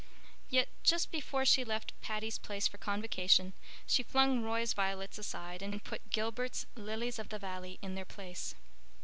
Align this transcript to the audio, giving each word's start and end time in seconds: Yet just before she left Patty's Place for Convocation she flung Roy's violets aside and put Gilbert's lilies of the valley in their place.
Yet 0.49 0.67
just 0.81 1.11
before 1.11 1.45
she 1.45 1.63
left 1.63 1.93
Patty's 2.01 2.39
Place 2.39 2.67
for 2.67 2.79
Convocation 2.79 3.53
she 3.85 4.01
flung 4.01 4.41
Roy's 4.41 4.73
violets 4.73 5.19
aside 5.19 5.61
and 5.61 5.83
put 5.83 6.09
Gilbert's 6.09 6.65
lilies 6.75 7.19
of 7.19 7.29
the 7.29 7.37
valley 7.37 7.77
in 7.83 7.93
their 7.93 8.03
place. 8.03 8.55